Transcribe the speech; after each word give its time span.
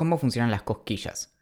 ¿Cómo 0.00 0.16
funcionan 0.16 0.50
las 0.50 0.62
cosquillas? 0.62 1.36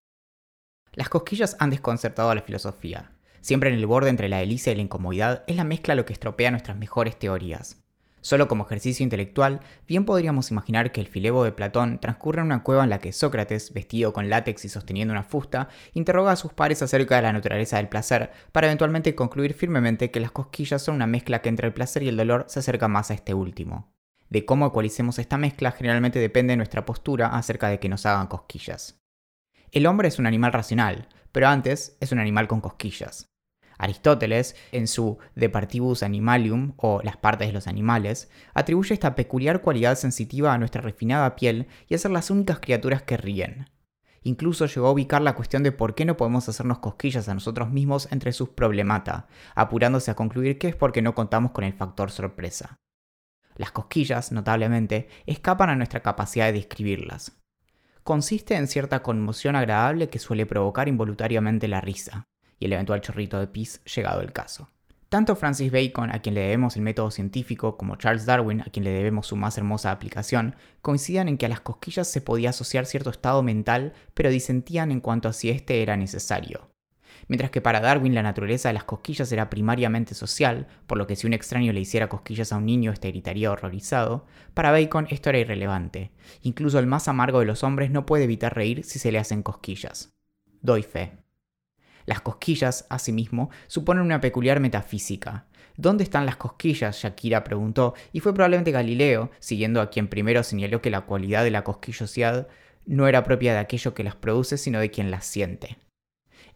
Las 0.93 1.09
cosquillas 1.09 1.57
han 1.61 1.71
desconcertado 1.71 2.31
a 2.31 2.35
la 2.35 2.43
filosofía. 2.43 3.13
Siempre 3.41 3.71
en 3.71 3.77
el 3.77 3.87
borde 3.87 4.11
entre 4.11 4.29
la 4.29 4.39
delicia 4.39 4.73
y 4.73 4.75
la 4.75 4.83
incomodidad 4.83 5.45
es 5.47 5.55
la 5.55 5.63
mezcla 5.63 5.95
lo 5.95 6.05
que 6.05 6.13
estropea 6.13 6.51
nuestras 6.51 6.77
mejores 6.77 7.17
teorías. 7.17 7.85
Solo 8.21 8.49
como 8.49 8.65
ejercicio 8.65 9.05
intelectual, 9.05 9.61
bien 9.87 10.05
podríamos 10.05 10.51
imaginar 10.51 10.91
que 10.91 11.01
el 11.01 11.07
filebo 11.07 11.45
de 11.45 11.53
Platón 11.53 12.01
transcurre 12.01 12.41
en 12.41 12.47
una 12.47 12.65
cueva 12.65 12.83
en 12.83 12.91
la 12.91 12.99
que 12.99 13.13
Sócrates, 13.13 13.73
vestido 13.73 14.13
con 14.13 14.29
látex 14.29 14.65
y 14.65 14.69
sosteniendo 14.69 15.13
una 15.13 15.23
fusta, 15.23 15.69
interroga 15.95 16.33
a 16.33 16.37
sus 16.37 16.53
pares 16.53 16.83
acerca 16.83 17.15
de 17.15 17.23
la 17.23 17.33
naturaleza 17.33 17.77
del 17.77 17.89
placer, 17.89 18.33
para 18.51 18.67
eventualmente 18.67 19.15
concluir 19.15 19.55
firmemente 19.55 20.11
que 20.11 20.19
las 20.19 20.33
cosquillas 20.33 20.83
son 20.83 20.97
una 20.97 21.07
mezcla 21.07 21.43
que 21.43 21.49
entre 21.49 21.69
el 21.69 21.75
placer 21.75 22.03
y 22.03 22.09
el 22.09 22.17
dolor 22.17 22.47
se 22.49 22.59
acerca 22.59 22.89
más 22.89 23.13
a 23.13 23.15
este 23.15 23.35
último. 23.35 23.95
De 24.31 24.45
cómo 24.45 24.67
ecualicemos 24.67 25.19
esta 25.19 25.39
mezcla 25.39 25.73
generalmente 25.73 26.19
depende 26.19 26.53
de 26.53 26.59
nuestra 26.59 26.85
postura 26.85 27.29
acerca 27.29 27.69
de 27.69 27.81
que 27.81 27.89
nos 27.89 28.05
hagan 28.05 28.27
cosquillas. 28.27 29.01
El 29.73 29.87
hombre 29.87 30.09
es 30.09 30.19
un 30.19 30.27
animal 30.27 30.53
racional, 30.53 31.09
pero 31.33 31.49
antes 31.49 31.97
es 32.01 32.13
un 32.13 32.19
animal 32.19 32.49
con 32.49 32.61
cosquillas. 32.61 33.29
Aristóteles, 33.79 34.57
en 34.73 34.89
su 34.89 35.19
De 35.37 35.49
Partibus 35.49 36.03
Animalium, 36.03 36.75
o 36.77 37.01
las 37.03 37.17
partes 37.17 37.49
de 37.49 37.53
los 37.53 37.69
animales, 37.69 38.29
atribuye 38.53 38.93
esta 38.93 39.15
peculiar 39.15 39.63
cualidad 39.63 39.97
sensitiva 39.97 40.53
a 40.53 40.59
nuestra 40.59 40.83
refinada 40.83 41.37
piel 41.37 41.69
y 41.87 41.95
a 41.95 41.99
ser 41.99 42.11
las 42.11 42.31
únicas 42.31 42.59
criaturas 42.59 43.03
que 43.03 43.17
ríen. 43.17 43.71
Incluso 44.23 44.67
llegó 44.67 44.89
a 44.89 44.93
ubicar 44.93 45.23
la 45.23 45.37
cuestión 45.37 45.63
de 45.63 45.71
por 45.71 45.95
qué 45.95 46.05
no 46.05 46.17
podemos 46.17 46.49
hacernos 46.49 46.81
cosquillas 46.81 47.29
a 47.29 47.35
nosotros 47.35 47.71
mismos 47.71 48.09
entre 48.11 48.33
sus 48.33 48.49
problemata, 48.49 49.29
apurándose 49.55 50.11
a 50.11 50.17
concluir 50.17 50.59
que 50.59 50.69
es 50.69 50.77
porque 50.77 51.01
no 51.01 51.15
contamos 51.15 51.53
con 51.53 51.63
el 51.63 51.73
factor 51.73 52.11
sorpresa. 52.11 52.79
Las 53.59 53.73
cosquillas, 53.73 54.33
notablemente, 54.33 55.09
escapan 55.27 55.69
a 55.69 55.77
nuestra 55.77 56.01
capacidad 56.01 56.47
de 56.47 56.53
describirlas. 56.53 57.33
Consiste 58.05 58.55
en 58.55 58.69
cierta 58.69 59.03
conmoción 59.03 59.57
agradable 59.57 60.09
que 60.09 60.19
suele 60.19 60.47
provocar 60.47 60.89
involuntariamente 60.89 61.69
la 61.69 61.83
risa 61.83 62.25
y 62.59 62.65
el 62.65 62.73
eventual 62.73 63.03
chorrito 63.03 63.39
de 63.39 63.49
pis 63.49 63.83
llegado 63.85 64.23
el 64.23 64.33
caso. 64.33 64.71
Tanto 65.09 65.37
Francis 65.37 65.73
Bacon, 65.73 66.11
a 66.11 66.21
quien 66.21 66.35
le 66.35 66.43
debemos 66.43 66.77
el 66.77 66.83
método 66.83 67.11
científico, 67.11 67.77
como 67.77 67.97
Charles 67.97 68.27
Darwin, 68.27 68.61
a 68.61 68.67
quien 68.67 68.85
le 68.85 68.91
debemos 68.91 69.27
su 69.27 69.37
más 69.37 69.59
hermosa 69.59 69.91
aplicación, 69.91 70.55
coinciden 70.81 71.29
en 71.29 71.39
que 71.39 71.47
a 71.47 71.49
las 71.49 71.61
cosquillas 71.61 72.09
se 72.09 72.21
podía 72.21 72.51
asociar 72.51 72.87
cierto 72.87 73.11
estado 73.11 73.43
mental, 73.43 73.95
pero 74.15 74.31
disentían 74.31 74.93
en 74.93 75.01
cuanto 75.01 75.29
a 75.29 75.33
si 75.33 75.51
este 75.51 75.83
era 75.83 75.97
necesario. 75.97 76.71
Mientras 77.29 77.51
que 77.51 77.61
para 77.61 77.81
Darwin 77.81 78.15
la 78.15 78.23
naturaleza 78.23 78.71
de 78.71 78.73
las 78.73 78.85
cosquillas 78.85 79.31
era 79.31 79.51
primariamente 79.51 80.15
social, 80.15 80.67
por 80.87 80.97
lo 80.97 81.07
que 81.07 81.15
si 81.15 81.27
un 81.27 81.35
extraño 81.35 81.73
le 81.73 81.81
hiciera 81.81 82.09
cosquillas 82.09 82.53
a 82.53 82.57
un 82.57 82.65
niño 82.65 82.91
este 82.91 83.11
gritaría 83.11 83.53
horrorizado, 83.53 84.27
para 84.55 84.71
Bacon 84.71 85.07
esto 85.11 85.29
era 85.29 85.39
irrelevante. 85.39 86.11
Incluso 86.43 86.79
el 86.79 86.87
más 86.87 87.07
amargo 87.07 87.41
de 87.41 87.47
los 87.47 87.63
hombres 87.63 87.91
no 87.91 88.07
puede 88.07 88.25
evitar 88.25 88.55
reír 88.55 88.83
si 88.83 88.99
se 88.99 89.13
le 89.13 89.19
hacen 89.19 89.43
cosquillas. 89.43 90.15
Doy 90.63 90.83
fe. 90.83 91.19
Las 92.07 92.23
cosquillas, 92.23 92.87
asimismo, 92.89 93.51
suponen 93.67 94.03
una 94.03 94.23
peculiar 94.23 94.61
metafísica. 94.61 95.45
¿Dónde 95.77 96.05
están 96.05 96.25
las 96.25 96.37
cosquillas? 96.37 96.97
Shakira 96.97 97.45
preguntó, 97.45 97.93
y 98.13 98.21
fue 98.21 98.33
probablemente 98.33 98.71
Galileo, 98.71 99.31
siguiendo 99.39 99.83
a 99.83 99.91
quien 99.91 100.09
primero 100.09 100.43
señaló 100.43 100.81
que 100.81 100.91
la 100.91 101.03
cualidad 101.03 101.45
de 101.45 101.51
la 101.51 101.65
cosquillosidad 101.65 102.49
no 102.87 103.07
era 103.07 103.23
propia 103.23 103.53
de 103.53 103.59
aquello 103.59 103.93
que 103.93 104.03
las 104.03 104.17
produce, 104.17 104.57
sino 104.57 104.81
de 104.81 104.91
quien 104.91 105.11
las 105.11 105.27
siente. 105.27 105.77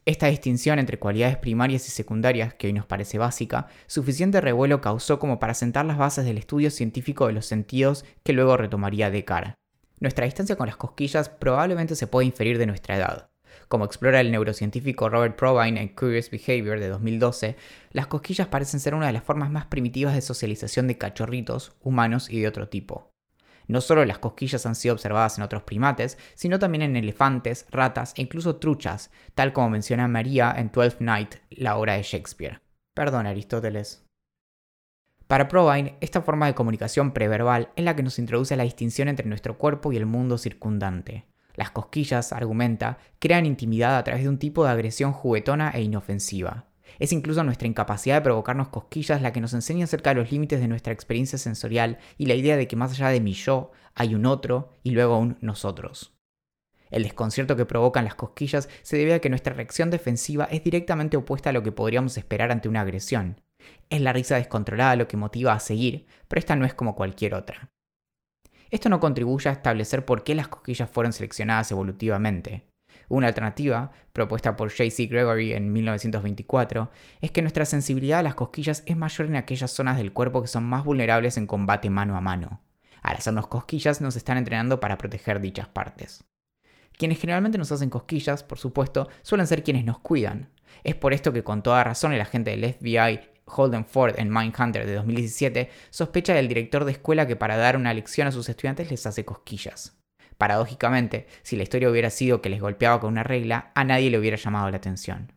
Esta 0.05 0.27
distinción 0.27 0.81
entre 0.81 0.99
cualidades 0.99 1.37
primarias 1.37 1.87
y 1.87 1.93
secundarias, 1.93 2.55
que 2.55 2.67
hoy 2.67 2.73
nos 2.73 2.87
parece 2.87 3.19
básica, 3.19 3.69
suficiente 3.87 4.41
revuelo 4.41 4.81
causó 4.81 5.21
como 5.21 5.39
para 5.39 5.55
sentar 5.55 5.85
las 5.85 5.97
bases 5.97 6.25
del 6.25 6.39
estudio 6.39 6.73
científico 6.73 7.29
de 7.29 7.35
los 7.35 7.47
sentidos 7.47 8.05
que 8.25 8.33
luego 8.33 8.57
retomaría 8.57 9.11
Descartes. 9.11 9.55
Nuestra 10.01 10.25
distancia 10.25 10.57
con 10.57 10.67
las 10.67 10.77
cosquillas 10.77 11.29
probablemente 11.29 11.95
se 11.95 12.09
puede 12.09 12.27
inferir 12.27 12.59
de 12.59 12.67
nuestra 12.67 12.97
edad. 12.97 13.31
Como 13.69 13.85
explora 13.85 14.21
el 14.21 14.33
neurocientífico 14.33 15.09
Robert 15.09 15.37
Provine 15.37 15.81
en 15.81 15.91
Curious 15.91 16.31
Behavior 16.31 16.81
de 16.81 16.89
2012, 16.89 17.57
las 17.93 18.09
cosquillas 18.09 18.49
parecen 18.49 18.81
ser 18.81 18.97
una 18.97 19.07
de 19.07 19.13
las 19.13 19.23
formas 19.23 19.53
más 19.53 19.67
primitivas 19.67 20.17
de 20.17 20.21
socialización 20.21 20.89
de 20.89 20.99
cachorritos, 20.99 21.77
humanos 21.81 22.29
y 22.29 22.41
de 22.41 22.49
otro 22.49 22.69
tipo. 22.69 23.12
No 23.69 23.81
solo 23.81 24.05
las 24.05 24.19
cosquillas 24.19 24.67
han 24.67 24.75
sido 24.75 24.95
observadas 24.95 25.39
en 25.39 25.45
otros 25.45 25.63
primates, 25.63 26.19
sino 26.35 26.59
también 26.59 26.83
en 26.83 26.97
elefantes, 26.97 27.67
ratas 27.71 28.15
e 28.17 28.23
incluso 28.23 28.57
truchas, 28.57 29.11
tal 29.35 29.53
como 29.53 29.71
menciona 29.71 30.09
María 30.09 30.55
en 30.57 30.71
Twelfth 30.71 31.01
Night, 31.01 31.37
la 31.51 31.77
obra 31.77 31.95
de 31.95 32.03
Shakespeare. 32.03 32.61
Perdón, 32.95 33.27
Aristóteles. 33.27 34.05
Para 35.27 35.49
Provine, 35.49 35.97
esta 36.01 36.21
forma 36.21 36.47
de 36.47 36.55
comunicación 36.55 37.13
preverbal 37.13 37.71
es 37.77 37.85
la 37.85 37.97
que 37.97 38.03
nos 38.03 38.19
introduce 38.19 38.57
la 38.57 38.65
distinción 38.65 39.09
entre 39.09 39.27
nuestro 39.27 39.57
cuerpo 39.57 39.93
y 39.93 39.97
el 39.97 40.05
mundo 40.05 40.37
circundante. 40.37 41.25
Las 41.55 41.71
cosquillas, 41.71 42.33
argumenta, 42.33 42.99
crean 43.19 43.47
intimidad 43.47 43.97
a 43.97 44.05
través 44.05 44.25
de 44.25 44.29
un 44.29 44.39
tipo 44.39 44.65
de 44.65 44.71
agresión 44.71 45.13
juguetona 45.13 45.71
e 45.71 45.83
inofensiva. 45.83 46.67
Es 46.99 47.13
incluso 47.13 47.45
nuestra 47.45 47.69
incapacidad 47.69 48.17
de 48.17 48.23
provocarnos 48.23 48.69
cosquillas 48.69 49.23
la 49.23 49.33
que 49.33 49.41
nos 49.41 49.55
enseña 49.55 49.85
acerca 49.85 50.11
de 50.11 50.21
los 50.21 50.31
límites 50.31 50.61
de 50.61 50.69
nuestra 50.69 50.93
experiencia 50.93 51.39
sensorial 51.39 51.99
y 52.19 52.27
la 52.27 52.35
idea 52.35 52.57
de 52.57 52.69
que 52.69 52.77
más 52.77 52.93
allá 52.93 53.09
de 53.09 53.21
mi 53.21 53.33
yo 53.33 53.73
hay 53.95 54.15
un 54.15 54.27
otro 54.27 54.71
y 54.83 54.91
luego 54.91 55.19
un 55.19 55.37
nosotros. 55.41 56.15
El 56.91 57.05
desconcierto 57.05 57.57
que 57.57 57.65
provocan 57.65 58.05
las 58.05 58.15
cosquillas 58.15 58.69
se 58.83 58.99
debe 58.99 59.15
a 59.15 59.21
que 59.21 59.31
nuestra 59.31 59.55
reacción 59.55 59.91
defensiva 59.91 60.45
es 60.45 60.63
directamente 60.63 61.17
opuesta 61.17 61.51
a 61.51 61.53
lo 61.53 61.63
que 61.63 61.73
podríamos 61.73 62.19
esperar 62.19 62.53
ante 62.53 62.69
una 62.69 62.83
agresión. 62.83 63.41
Es 63.89 64.01
la 64.01 64.13
risa 64.13 64.37
descontrolada 64.37 64.97
lo 64.97 65.09
que 65.09 65.17
motiva 65.17 65.55
a 65.55 65.61
seguir, 65.61 66.07
pero 66.29 66.39
esta 66.39 66.55
no 66.55 66.67
es 66.67 66.75
como 66.75 66.95
cualquier 66.95 67.35
otra. 67.35 67.71
Esto 68.71 68.89
no 68.89 69.01
contribuye 69.01 69.49
a 69.49 69.53
establecer 69.53 70.05
por 70.05 70.23
qué 70.25 70.35
las 70.35 70.49
cosquillas 70.49 70.91
fueron 70.91 71.13
seleccionadas 71.13 71.71
evolutivamente. 71.73 72.72
Una 73.09 73.29
alternativa, 73.29 73.91
propuesta 74.13 74.57
por 74.57 74.71
J.C. 74.71 75.07
Gregory 75.07 75.53
en 75.53 75.73
1924, 75.73 76.91
es 77.21 77.31
que 77.31 77.43
nuestra 77.43 77.65
sensibilidad 77.65 78.21
a 78.21 78.23
las 78.23 78.35
cosquillas 78.35 78.83
es 78.87 78.97
mayor 78.97 79.27
en 79.27 79.37
aquellas 79.37 79.71
zonas 79.71 79.97
del 79.97 80.13
cuerpo 80.13 80.43
que 80.43 80.49
son 80.49 80.65
más 80.65 80.85
vulnerables 80.85 81.37
en 81.37 81.47
combate 81.47 81.91
mano 81.91 82.17
a 82.17 82.21
mano. 82.21 82.61
Al 83.03 83.17
hacernos 83.17 83.49
cosquillas 83.49 84.01
nos 84.01 84.17
están 84.17 84.39
entrenando 84.39 84.81
para 84.81 84.99
proteger 84.99 85.41
dichas 85.41 85.69
partes. 85.69 86.25
Quienes 86.97 87.19
generalmente 87.19 87.59
nos 87.59 87.73
hacen 87.73 87.91
cosquillas, 87.91 88.43
por 88.45 88.59
supuesto, 88.59 89.09
suelen 89.23 89.47
ser 89.47 89.65
quienes 89.65 89.85
nos 89.85 89.99
cuidan. 89.99 90.51
Es 90.85 90.95
por 90.95 91.13
esto 91.13 91.33
que 91.33 91.43
con 91.43 91.63
toda 91.63 91.85
razón 91.85 92.13
el 92.13 92.21
agente 92.21 92.51
del 92.57 92.73
FBI 92.75 93.21
Holden 93.45 93.85
Ford 93.85 94.15
en 94.19 94.33
Mindhunter 94.33 94.87
de 94.87 94.95
2017 94.95 95.71
sospecha 95.91 96.35
del 96.35 96.49
director 96.49 96.85
de 96.85 96.93
escuela 96.93 97.27
que 97.27 97.37
para 97.37 97.57
dar 97.57 97.77
una 97.77 97.93
lección 97.93 98.29
a 98.29 98.33
sus 98.33 98.49
estudiantes 98.49 98.91
les 98.91 99.07
hace 99.07 99.25
cosquillas. 99.25 100.02
Paradójicamente, 100.39 101.27
si 101.43 101.57
la 101.57 101.63
historia 101.63 101.91
hubiera 101.91 102.11
sido 102.11 102.43
que 102.43 102.51
les 102.51 102.61
golpeaba 102.61 103.01
con 103.01 103.13
una 103.13 103.23
regla, 103.23 103.73
a 103.75 103.85
nadie 103.85 104.11
le 104.11 104.19
hubiera 104.19 104.37
llamado 104.37 104.71
la 104.71 104.77
atención. 104.77 105.33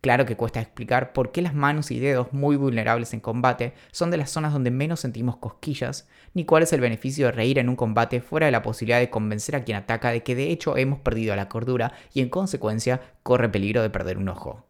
Claro 0.00 0.24
que 0.24 0.36
cuesta 0.36 0.60
explicar 0.60 1.12
por 1.12 1.32
qué 1.32 1.42
las 1.42 1.54
manos 1.54 1.90
y 1.90 1.98
dedos 1.98 2.32
muy 2.32 2.54
vulnerables 2.54 3.12
en 3.12 3.20
combate 3.20 3.72
son 3.90 4.10
de 4.10 4.16
las 4.16 4.30
zonas 4.30 4.52
donde 4.52 4.70
menos 4.70 5.00
sentimos 5.00 5.38
cosquillas, 5.38 6.06
ni 6.32 6.44
cuál 6.44 6.62
es 6.62 6.72
el 6.72 6.80
beneficio 6.80 7.26
de 7.26 7.32
reír 7.32 7.58
en 7.58 7.68
un 7.68 7.76
combate 7.76 8.20
fuera 8.20 8.46
de 8.46 8.52
la 8.52 8.62
posibilidad 8.62 9.00
de 9.00 9.10
convencer 9.10 9.56
a 9.56 9.64
quien 9.64 9.78
ataca 9.78 10.10
de 10.10 10.22
que 10.22 10.36
de 10.36 10.50
hecho 10.50 10.76
hemos 10.76 11.00
perdido 11.00 11.34
la 11.34 11.48
cordura 11.48 11.92
y 12.14 12.20
en 12.20 12.28
consecuencia 12.28 13.00
corre 13.22 13.48
peligro 13.48 13.82
de 13.82 13.90
perder 13.90 14.18
un 14.18 14.28
ojo. 14.28 14.68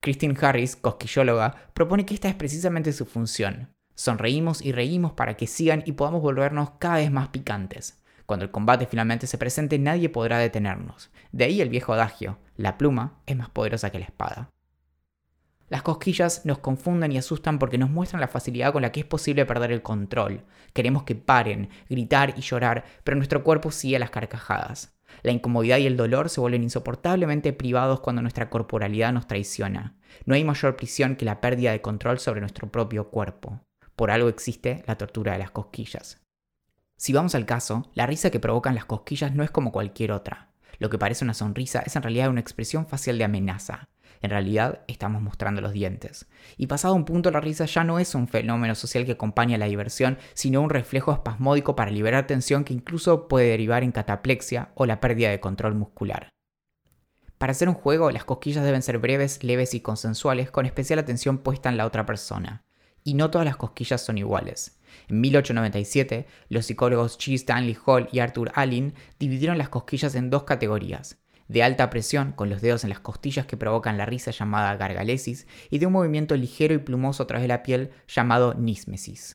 Christine 0.00 0.36
Harris, 0.40 0.76
cosquillóloga, 0.76 1.54
propone 1.72 2.04
que 2.04 2.14
esta 2.14 2.28
es 2.28 2.34
precisamente 2.34 2.92
su 2.92 3.06
función. 3.06 3.70
Sonreímos 3.94 4.62
y 4.62 4.72
reímos 4.72 5.12
para 5.12 5.36
que 5.36 5.46
sigan 5.46 5.82
y 5.84 5.92
podamos 5.92 6.22
volvernos 6.22 6.72
cada 6.78 6.96
vez 6.96 7.10
más 7.10 7.28
picantes. 7.28 7.99
Cuando 8.30 8.44
el 8.44 8.52
combate 8.52 8.86
finalmente 8.86 9.26
se 9.26 9.38
presente 9.38 9.76
nadie 9.80 10.08
podrá 10.08 10.38
detenernos. 10.38 11.10
De 11.32 11.46
ahí 11.46 11.60
el 11.60 11.68
viejo 11.68 11.94
adagio, 11.94 12.38
la 12.54 12.78
pluma 12.78 13.18
es 13.26 13.36
más 13.36 13.50
poderosa 13.50 13.90
que 13.90 13.98
la 13.98 14.04
espada. 14.04 14.50
Las 15.68 15.82
cosquillas 15.82 16.46
nos 16.46 16.58
confunden 16.58 17.10
y 17.10 17.18
asustan 17.18 17.58
porque 17.58 17.76
nos 17.76 17.90
muestran 17.90 18.20
la 18.20 18.28
facilidad 18.28 18.72
con 18.72 18.82
la 18.82 18.92
que 18.92 19.00
es 19.00 19.06
posible 19.06 19.46
perder 19.46 19.72
el 19.72 19.82
control. 19.82 20.44
Queremos 20.72 21.02
que 21.02 21.16
paren, 21.16 21.70
gritar 21.88 22.34
y 22.36 22.42
llorar, 22.42 22.84
pero 23.02 23.16
nuestro 23.16 23.42
cuerpo 23.42 23.72
sigue 23.72 23.98
las 23.98 24.10
carcajadas. 24.10 24.96
La 25.24 25.32
incomodidad 25.32 25.78
y 25.78 25.88
el 25.88 25.96
dolor 25.96 26.28
se 26.28 26.40
vuelven 26.40 26.62
insoportablemente 26.62 27.52
privados 27.52 27.98
cuando 27.98 28.22
nuestra 28.22 28.48
corporalidad 28.48 29.12
nos 29.12 29.26
traiciona. 29.26 29.96
No 30.24 30.36
hay 30.36 30.44
mayor 30.44 30.76
prisión 30.76 31.16
que 31.16 31.24
la 31.24 31.40
pérdida 31.40 31.72
de 31.72 31.82
control 31.82 32.20
sobre 32.20 32.42
nuestro 32.42 32.70
propio 32.70 33.10
cuerpo. 33.10 33.60
Por 33.96 34.12
algo 34.12 34.28
existe 34.28 34.84
la 34.86 34.96
tortura 34.96 35.32
de 35.32 35.40
las 35.40 35.50
cosquillas. 35.50 36.20
Si 37.00 37.14
vamos 37.14 37.34
al 37.34 37.46
caso, 37.46 37.88
la 37.94 38.04
risa 38.04 38.28
que 38.28 38.40
provocan 38.40 38.74
las 38.74 38.84
cosquillas 38.84 39.34
no 39.34 39.42
es 39.42 39.50
como 39.50 39.72
cualquier 39.72 40.12
otra. 40.12 40.50
Lo 40.78 40.90
que 40.90 40.98
parece 40.98 41.24
una 41.24 41.32
sonrisa 41.32 41.80
es 41.86 41.96
en 41.96 42.02
realidad 42.02 42.28
una 42.28 42.42
expresión 42.42 42.86
facial 42.86 43.16
de 43.16 43.24
amenaza. 43.24 43.88
En 44.20 44.28
realidad 44.28 44.82
estamos 44.86 45.22
mostrando 45.22 45.62
los 45.62 45.72
dientes. 45.72 46.26
Y 46.58 46.66
pasado 46.66 46.92
un 46.92 47.06
punto 47.06 47.30
la 47.30 47.40
risa 47.40 47.64
ya 47.64 47.84
no 47.84 47.98
es 47.98 48.14
un 48.14 48.28
fenómeno 48.28 48.74
social 48.74 49.06
que 49.06 49.12
acompaña 49.12 49.56
la 49.56 49.64
diversión, 49.64 50.18
sino 50.34 50.60
un 50.60 50.68
reflejo 50.68 51.10
espasmódico 51.10 51.74
para 51.74 51.90
liberar 51.90 52.26
tensión 52.26 52.64
que 52.64 52.74
incluso 52.74 53.28
puede 53.28 53.48
derivar 53.48 53.82
en 53.82 53.92
cataplexia 53.92 54.68
o 54.74 54.84
la 54.84 55.00
pérdida 55.00 55.30
de 55.30 55.40
control 55.40 55.74
muscular. 55.74 56.28
Para 57.38 57.52
hacer 57.52 57.70
un 57.70 57.76
juego, 57.76 58.10
las 58.10 58.24
cosquillas 58.26 58.62
deben 58.62 58.82
ser 58.82 58.98
breves, 58.98 59.42
leves 59.42 59.72
y 59.72 59.80
consensuales, 59.80 60.50
con 60.50 60.66
especial 60.66 60.98
atención 60.98 61.38
puesta 61.38 61.70
en 61.70 61.78
la 61.78 61.86
otra 61.86 62.04
persona. 62.04 62.66
Y 63.04 63.14
no 63.14 63.30
todas 63.30 63.46
las 63.46 63.56
cosquillas 63.56 64.02
son 64.02 64.18
iguales. 64.18 64.79
En 65.08 65.20
1897, 65.20 66.26
los 66.48 66.66
psicólogos 66.66 67.18
G. 67.18 67.34
Stanley 67.34 67.76
Hall 67.84 68.08
y 68.12 68.20
Arthur 68.20 68.52
Allin 68.54 68.94
dividieron 69.18 69.58
las 69.58 69.68
cosquillas 69.68 70.14
en 70.14 70.30
dos 70.30 70.44
categorías, 70.44 71.18
de 71.48 71.62
alta 71.62 71.90
presión, 71.90 72.32
con 72.32 72.48
los 72.48 72.60
dedos 72.60 72.84
en 72.84 72.90
las 72.90 73.00
costillas 73.00 73.46
que 73.46 73.56
provocan 73.56 73.98
la 73.98 74.06
risa 74.06 74.30
llamada 74.30 74.76
gargalesis, 74.76 75.46
y 75.68 75.78
de 75.78 75.86
un 75.86 75.92
movimiento 75.92 76.36
ligero 76.36 76.74
y 76.74 76.78
plumoso 76.78 77.24
a 77.24 77.26
través 77.26 77.42
de 77.42 77.48
la 77.48 77.62
piel 77.62 77.90
llamado 78.06 78.54
nísmesis. 78.54 79.32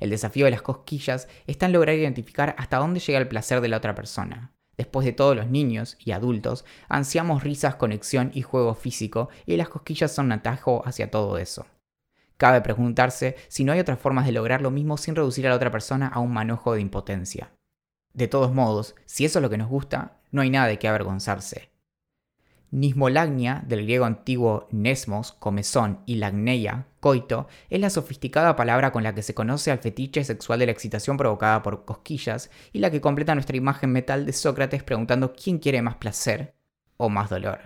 El 0.00 0.10
desafío 0.10 0.46
de 0.46 0.50
las 0.50 0.62
cosquillas 0.62 1.28
está 1.46 1.66
en 1.66 1.72
lograr 1.72 1.94
identificar 1.94 2.56
hasta 2.58 2.78
dónde 2.78 3.00
llega 3.00 3.18
el 3.18 3.28
placer 3.28 3.60
de 3.60 3.68
la 3.68 3.76
otra 3.76 3.94
persona. 3.94 4.52
Después 4.76 5.04
de 5.04 5.12
todo, 5.12 5.34
los 5.34 5.46
niños 5.46 5.96
y 6.00 6.12
adultos 6.12 6.64
ansiamos 6.88 7.44
risas, 7.44 7.74
conexión 7.76 8.30
y 8.34 8.42
juego 8.42 8.74
físico, 8.74 9.28
y 9.46 9.56
las 9.56 9.68
cosquillas 9.68 10.12
son 10.12 10.26
un 10.26 10.32
atajo 10.32 10.82
hacia 10.86 11.10
todo 11.10 11.38
eso. 11.38 11.66
Cabe 12.42 12.60
preguntarse 12.60 13.36
si 13.46 13.62
no 13.62 13.70
hay 13.70 13.78
otras 13.78 14.00
formas 14.00 14.26
de 14.26 14.32
lograr 14.32 14.62
lo 14.62 14.72
mismo 14.72 14.96
sin 14.96 15.14
reducir 15.14 15.46
a 15.46 15.50
la 15.50 15.54
otra 15.54 15.70
persona 15.70 16.08
a 16.08 16.18
un 16.18 16.32
manojo 16.32 16.74
de 16.74 16.80
impotencia. 16.80 17.52
De 18.14 18.26
todos 18.26 18.52
modos, 18.52 18.96
si 19.06 19.24
eso 19.24 19.38
es 19.38 19.42
lo 19.44 19.48
que 19.48 19.58
nos 19.58 19.68
gusta, 19.68 20.18
no 20.32 20.42
hay 20.42 20.50
nada 20.50 20.66
de 20.66 20.76
qué 20.76 20.88
avergonzarse. 20.88 21.70
Nismolagnia, 22.72 23.62
del 23.68 23.84
griego 23.84 24.06
antiguo 24.06 24.66
nesmos, 24.72 25.30
comezón, 25.30 26.00
y 26.04 26.16
lagneia, 26.16 26.88
coito, 26.98 27.46
es 27.70 27.78
la 27.78 27.90
sofisticada 27.90 28.56
palabra 28.56 28.90
con 28.90 29.04
la 29.04 29.14
que 29.14 29.22
se 29.22 29.34
conoce 29.34 29.70
al 29.70 29.78
fetiche 29.78 30.24
sexual 30.24 30.58
de 30.58 30.66
la 30.66 30.72
excitación 30.72 31.16
provocada 31.16 31.62
por 31.62 31.84
cosquillas 31.84 32.50
y 32.72 32.80
la 32.80 32.90
que 32.90 33.00
completa 33.00 33.36
nuestra 33.36 33.56
imagen 33.56 33.92
metal 33.92 34.26
de 34.26 34.32
Sócrates 34.32 34.82
preguntando 34.82 35.32
quién 35.32 35.60
quiere 35.60 35.80
más 35.80 35.94
placer 35.94 36.56
o 36.96 37.08
más 37.08 37.30
dolor. 37.30 37.60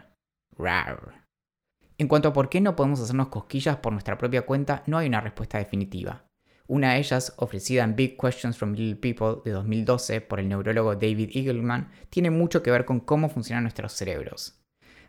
En 1.98 2.08
cuanto 2.08 2.28
a 2.28 2.32
por 2.34 2.50
qué 2.50 2.60
no 2.60 2.76
podemos 2.76 3.00
hacernos 3.00 3.28
cosquillas 3.28 3.78
por 3.78 3.92
nuestra 3.92 4.18
propia 4.18 4.42
cuenta, 4.42 4.82
no 4.86 4.98
hay 4.98 5.08
una 5.08 5.22
respuesta 5.22 5.56
definitiva. 5.56 6.26
Una 6.66 6.92
de 6.92 6.98
ellas, 6.98 7.32
ofrecida 7.38 7.84
en 7.84 7.96
Big 7.96 8.18
Questions 8.20 8.58
from 8.58 8.72
Little 8.74 8.96
People 8.96 9.40
de 9.46 9.52
2012 9.52 10.20
por 10.20 10.38
el 10.38 10.48
neurólogo 10.48 10.94
David 10.94 11.30
Eagleman, 11.32 11.90
tiene 12.10 12.28
mucho 12.28 12.62
que 12.62 12.70
ver 12.70 12.84
con 12.84 13.00
cómo 13.00 13.30
funcionan 13.30 13.64
nuestros 13.64 13.94
cerebros. 13.94 14.60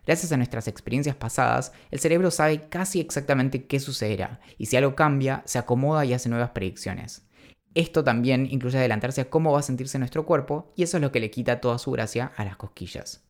Gracias 0.06 0.32
a 0.32 0.38
nuestras 0.38 0.70
experiencias 0.70 1.18
pasadas, 1.18 1.74
el 1.92 2.00
cerebro 2.00 2.32
sabe 2.32 2.70
casi 2.70 3.02
exactamente 3.02 3.66
qué 3.66 3.82
sucederá, 3.82 4.40
y 4.58 4.68
si 4.68 4.78
algo 4.78 4.96
cambia, 4.96 5.42
se 5.46 5.60
acomoda 5.60 6.06
y 6.06 6.14
hace 6.14 6.30
nuevas 6.30 6.52
predicciones. 6.52 7.28
Esto 7.74 8.06
también 8.06 8.48
incluye 8.50 8.78
adelantarse 8.78 9.22
a 9.22 9.30
cómo 9.30 9.52
va 9.52 9.60
a 9.60 9.64
sentirse 9.64 10.00
nuestro 10.00 10.26
cuerpo, 10.26 10.72
y 10.78 10.84
eso 10.84 10.96
es 10.96 11.02
lo 11.02 11.12
que 11.12 11.20
le 11.20 11.32
quita 11.32 11.60
toda 11.60 11.80
su 11.80 11.92
gracia 11.92 12.32
a 12.38 12.46
las 12.46 12.56
cosquillas. 12.56 13.27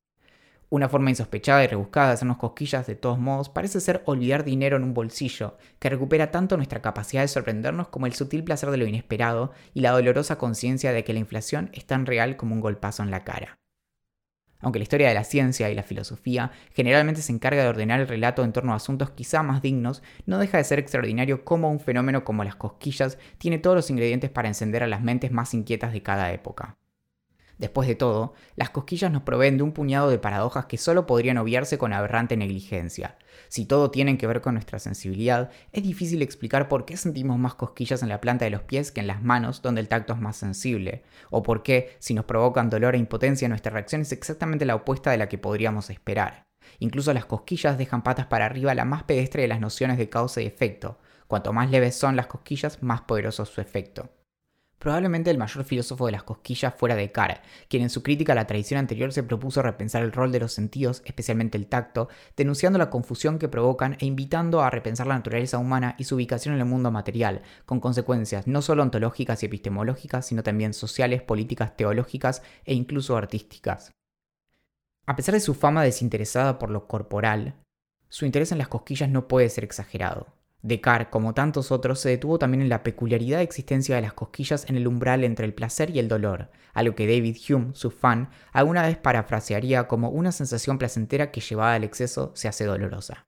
Una 0.70 0.90
forma 0.90 1.10
insospechada 1.10 1.64
y 1.64 1.68
rebuscada 1.68 2.08
de 2.08 2.14
hacernos 2.16 2.38
cosquillas 2.38 2.86
de 2.88 2.96
todos 2.96 3.18
modos 3.18 3.48
parece 3.48 3.80
ser 3.80 4.02
olvidar 4.06 4.44
dinero 4.44 4.76
en 4.76 4.84
un 4.84 4.94
bolsillo, 4.94 5.58
que 5.80 5.90
recupera 5.90 6.30
tanto 6.30 6.58
nuestra 6.58 6.82
capacidad 6.82 7.22
de 7.22 7.30
sorprendernos 7.30 7.88
como 7.88 8.06
el 8.06 8.14
sutil 8.14 8.44
placer 8.44 8.70
de 8.70 8.78
lo 8.78 8.86
inesperado 8.86 9.54
y 9.74 9.80
la 9.80 9.92
dolorosa 9.92 10.38
conciencia 10.38 10.92
de 10.92 11.06
que 11.06 11.14
la 11.14 11.20
inflación 11.20 11.70
es 11.72 11.86
tan 11.86 12.06
real 12.06 12.36
como 12.36 12.54
un 12.54 12.60
golpazo 12.60 13.02
en 13.02 13.12
la 13.12 13.24
cara. 13.24 13.60
Aunque 14.60 14.80
la 14.80 14.84
historia 14.84 15.08
de 15.08 15.14
la 15.14 15.24
ciencia 15.24 15.70
y 15.70 15.76
la 15.76 15.84
filosofía 15.84 16.52
generalmente 16.74 17.22
se 17.22 17.32
encarga 17.32 17.64
de 17.64 17.70
ordenar 17.70 18.02
el 18.02 18.08
relato 18.08 18.44
en 18.44 18.52
torno 18.52 18.74
a 18.74 18.78
asuntos 18.78 19.12
quizá 19.12 19.44
más 19.44 19.62
dignos, 19.62 20.04
no 20.26 20.38
deja 20.38 20.58
de 20.58 20.66
ser 20.66 20.80
extraordinario 20.80 21.46
cómo 21.46 21.72
un 21.72 21.80
fenómeno 21.80 22.26
como 22.26 22.44
las 22.44 22.56
cosquillas 22.58 23.18
tiene 23.38 23.60
todos 23.60 23.78
los 23.78 23.90
ingredientes 23.90 24.32
para 24.32 24.50
encender 24.50 24.84
a 24.84 24.88
las 24.88 25.02
mentes 25.02 25.32
más 25.32 25.54
inquietas 25.54 25.94
de 25.94 26.02
cada 26.02 26.34
época. 26.34 26.76
Después 27.58 27.88
de 27.88 27.96
todo, 27.96 28.34
las 28.56 28.70
cosquillas 28.70 29.12
nos 29.12 29.24
proveen 29.24 29.58
de 29.58 29.64
un 29.64 29.72
puñado 29.72 30.10
de 30.10 30.20
paradojas 30.20 30.66
que 30.68 30.78
solo 30.78 31.08
podrían 31.08 31.38
obviarse 31.38 31.78
con 31.78 31.92
aberrante 31.92 32.38
negligencia. 32.38 33.18
Si 33.50 33.66
todo 33.66 33.90
tiene 33.90 34.18
que 34.18 34.28
ver 34.28 34.42
con 34.42 34.54
nuestra 34.54 34.80
sensibilidad, 34.80 35.50
es 35.72 35.84
difícil 35.84 36.22
explicar 36.22 36.68
por 36.68 36.86
qué 36.86 36.98
sentimos 36.98 37.40
más 37.40 37.56
cosquillas 37.56 38.04
en 38.04 38.10
la 38.10 38.22
planta 38.22 38.46
de 38.46 38.52
los 38.52 38.62
pies 38.62 38.92
que 38.92 39.02
en 39.02 39.08
las 39.08 39.24
manos, 39.24 39.62
donde 39.62 39.82
el 39.82 39.88
tacto 39.88 40.14
es 40.14 40.20
más 40.20 40.38
sensible, 40.38 41.04
o 41.32 41.42
por 41.42 41.64
qué, 41.64 41.96
si 42.00 42.14
nos 42.14 42.26
provocan 42.26 42.70
dolor 42.70 42.94
e 42.94 43.00
impotencia, 43.00 43.50
nuestra 43.50 43.72
reacción 43.72 44.02
es 44.02 44.12
exactamente 44.12 44.66
la 44.66 44.76
opuesta 44.76 45.10
de 45.10 45.18
la 45.18 45.30
que 45.30 45.38
podríamos 45.38 45.90
esperar. 45.90 46.44
Incluso 46.80 47.14
las 47.14 47.26
cosquillas 47.26 47.78
dejan 47.78 48.04
patas 48.04 48.28
para 48.28 48.46
arriba 48.46 48.76
la 48.76 48.86
más 48.86 49.04
pedestre 49.04 49.42
de 49.42 49.48
las 49.48 49.62
nociones 49.62 49.98
de 49.98 50.10
causa 50.10 50.42
y 50.42 50.46
efecto. 50.46 51.00
Cuanto 51.28 51.54
más 51.54 51.72
leves 51.72 51.96
son 51.96 52.16
las 52.16 52.28
cosquillas, 52.28 52.84
más 52.84 53.02
poderoso 53.02 53.44
es 53.44 53.50
su 53.50 53.62
efecto. 53.62 54.10
Probablemente 54.80 55.32
el 55.32 55.40
mayor 55.40 55.64
filósofo 55.64 56.06
de 56.06 56.12
las 56.12 56.24
cosquillas 56.24 56.76
fuera 56.76 56.96
Descartes, 56.96 57.40
quien 57.68 57.82
en 57.82 57.90
su 57.90 58.04
crítica 58.04 58.34
a 58.34 58.36
la 58.36 58.46
tradición 58.46 58.80
anterior 58.80 59.12
se 59.12 59.24
propuso 59.24 59.64
repensar 59.64 60.04
el 60.04 60.12
rol 60.12 60.32
de 60.32 60.40
los 60.40 60.54
sentidos, 60.54 61.02
especialmente 61.04 61.58
el 61.58 61.66
tacto, 61.66 62.10
denunciando 62.36 62.78
la 62.78 62.92
confusión 62.92 63.40
que 63.40 63.48
provocan 63.48 63.98
e 64.00 64.06
invitando 64.06 64.62
a 64.62 64.70
repensar 64.70 65.08
la 65.08 65.16
naturaleza 65.16 65.58
humana 65.58 65.96
y 65.98 66.04
su 66.04 66.16
ubicación 66.16 66.54
en 66.54 66.62
el 66.62 66.68
mundo 66.68 66.92
material, 66.92 67.42
con 67.66 67.80
consecuencias 67.80 68.46
no 68.46 68.62
solo 68.62 68.84
ontológicas 68.84 69.42
y 69.42 69.48
epistemológicas, 69.48 70.28
sino 70.28 70.44
también 70.44 70.74
sociales, 70.74 71.24
políticas, 71.24 71.76
teológicas 71.76 72.44
e 72.64 72.76
incluso 72.76 73.18
artísticas. 73.18 73.92
A 75.08 75.16
pesar 75.16 75.34
de 75.34 75.40
su 75.40 75.56
fama 75.56 75.84
desinteresada 75.84 76.60
por 76.60 76.70
lo 76.70 76.88
corporal, 76.88 77.56
su 78.10 78.26
interés 78.26 78.52
en 78.52 78.60
las 78.60 78.68
cosquillas 78.68 79.10
no 79.10 79.28
puede 79.28 79.50
ser 79.50 79.64
exagerado. 79.64 80.37
Descartes, 80.64 81.10
como 81.10 81.34
tantos 81.34 81.72
otros, 81.72 82.00
se 82.00 82.10
detuvo 82.10 82.40
también 82.40 82.62
en 82.62 82.70
la 82.70 82.84
peculiaridad 82.84 83.38
de 83.38 83.44
existencia 83.44 83.96
de 83.96 84.02
las 84.02 84.14
cosquillas 84.14 84.68
en 84.70 84.76
el 84.76 84.88
umbral 84.88 85.24
entre 85.24 85.46
el 85.46 85.54
placer 85.54 85.92
y 85.92 86.00
el 86.00 86.08
dolor, 86.08 86.50
algo 86.74 86.96
que 86.96 87.06
David 87.06 87.38
Hume, 87.48 87.74
su 87.74 87.92
fan, 87.92 88.30
alguna 88.52 88.82
vez 88.82 88.98
parafrasearía 88.98 89.88
como 89.88 90.10
una 90.10 90.32
sensación 90.32 90.78
placentera 90.78 91.32
que 91.32 91.42
llevada 91.42 91.76
al 91.76 91.84
exceso 91.84 92.32
se 92.36 92.48
hace 92.48 92.66
dolorosa. 92.66 93.28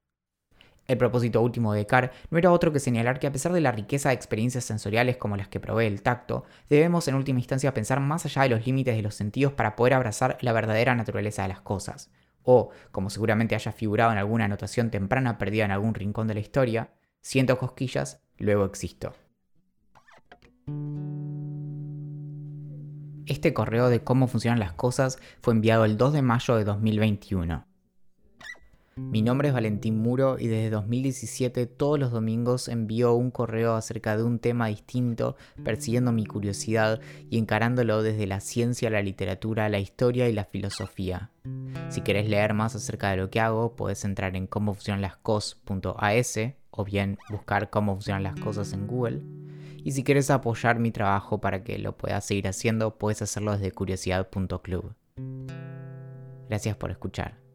El 0.88 0.98
propósito 0.98 1.40
último 1.44 1.72
de 1.72 1.81
Descartes 1.81 2.18
no 2.31 2.40
era 2.40 2.52
otro 2.52 2.74
que 2.74 2.80
señalar 2.80 3.20
que 3.20 3.28
a 3.28 3.32
pesar 3.32 3.54
de 3.54 3.62
la 3.62 3.72
riqueza 3.72 4.10
de 4.10 4.16
experiencias 4.16 4.66
sensoriales 4.66 5.18
como 5.18 5.38
las 5.38 5.48
que 5.48 5.60
provee 5.60 5.86
el 5.86 6.02
tacto, 6.02 6.46
debemos 6.68 7.08
en 7.08 7.14
última 7.14 7.38
instancia 7.38 7.75
pensar 7.75 8.00
más 8.00 8.25
allá 8.25 8.42
de 8.42 8.50
los 8.50 8.66
límites 8.66 8.96
de 8.96 9.04
los 9.04 9.14
sentidos 9.14 9.54
para 9.54 9.75
poder 9.75 9.94
abrazar 9.94 10.40
la 10.42 10.52
verdadera 10.52 10.96
naturaleza 10.96 11.44
de 11.44 11.50
las 11.50 11.62
cosas. 11.62 12.10
O, 12.42 12.72
como 12.92 13.12
seguramente 13.12 13.54
haya 13.54 13.72
figurado 13.72 14.12
en 14.12 14.18
alguna 14.18 14.46
anotación 14.46 14.90
temprana 14.90 15.38
perdida 15.38 15.66
en 15.66 15.72
algún 15.72 15.94
rincón 15.94 16.28
de 16.28 16.34
la 16.34 16.40
historia, 16.40 16.90
Siento 17.21 17.57
cosquillas, 17.57 18.21
luego 18.38 18.66
existo. 18.66 19.13
Este 23.25 23.54
correo 23.54 23.89
de 23.89 24.04
cómo 24.04 24.27
funcionan 24.27 24.60
las 24.60 24.74
cosas 24.74 25.19
fue 25.42 25.54
enviado 25.54 25.86
el 25.86 25.98
2 25.98 26.13
de 26.13 26.21
mayo 26.21 26.56
de 26.56 26.63
2021. 26.63 27.66
Mi 28.95 29.21
nombre 29.21 29.48
es 29.48 29.54
Valentín 29.54 29.98
Muro 29.98 30.38
y 30.39 30.48
desde 30.48 30.69
2017 30.69 31.68
todos 31.68 31.98
los 31.98 32.12
domingos 32.12 32.68
envío 32.68 33.13
un 33.13 33.31
correo 33.31 33.75
acerca 33.75 34.18
de 34.18 34.24
un 34.24 34.39
tema 34.39 34.68
distinto, 34.68 35.36
persiguiendo 35.63 36.12
mi 36.12 36.25
curiosidad 36.25 37.00
y 37.30 37.38
encarándolo 37.38 38.04
desde 38.04 38.27
la 38.27 38.39
ciencia, 38.39 38.89
la 38.89 39.01
literatura, 39.01 39.69
la 39.69 39.80
historia 39.80 40.27
y 40.27 40.33
la 40.33 40.45
filosofía. 40.45 41.31
Si 41.89 42.01
querés 42.01 42.30
leer 42.30 42.53
más 42.53 42.75
acerca 42.75 43.12
de 43.12 43.17
lo 43.17 43.29
que 43.29 43.39
hago, 43.39 43.75
puedes 43.75 44.03
entrar 44.05 44.36
en 44.36 44.48
cómo 44.48 44.74
funcionan 44.74 45.01
las 45.01 45.17
cos.as 45.17 46.39
o 46.79 46.86
bien 46.86 47.17
buscar 47.29 47.69
cómo 47.69 47.93
funcionan 47.95 48.24
las 48.24 48.39
cosas 48.39 48.71
en 48.71 48.88
Google. 48.88 49.21
Y 49.83 49.91
si 49.91 50.05
quieres 50.05 50.29
apoyar 50.29 50.79
mi 50.79 50.91
trabajo 50.91 51.41
para 51.41 51.62
que 51.62 51.77
lo 51.77 51.98
puedas 51.98 52.25
seguir 52.25 52.48
haciendo, 52.48 52.98
puedes 52.98 53.21
hacerlo 53.21 53.51
desde 53.51 53.74
curiosidad.club. 53.74 54.93
Gracias 56.48 56.77
por 56.77 56.91
escuchar. 56.91 57.49